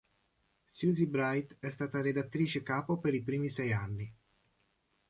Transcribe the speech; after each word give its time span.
Susie 0.65 1.05
Bright 1.05 1.57
è 1.59 1.69
stata 1.69 2.01
redattrice 2.01 2.63
capo 2.63 2.97
per 2.97 3.13
i 3.13 3.21
primi 3.21 3.51
sei 3.51 3.71
anni. 3.71 4.11